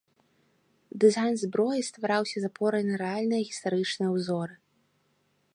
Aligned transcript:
Дызайн 1.03 1.35
зброі 1.41 1.85
ствараўся 1.89 2.37
з 2.45 2.51
апорай 2.53 2.83
на 2.89 2.95
рэальныя 3.05 3.41
гістарычныя 3.51 4.09
ўзоры. 4.19 4.55